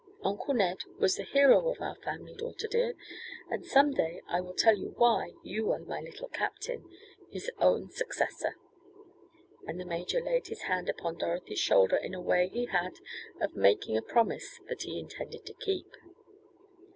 [0.23, 2.95] Uncle Ned was the hero of our family, daughter dear,
[3.51, 6.89] and some day I will tell you why you are my Little Captain
[7.29, 8.55] his own successor,"
[9.67, 12.93] and the major laid his hand upon Dorothy's shoulder in a way he had
[13.39, 15.95] of making a promise that he intended to keep.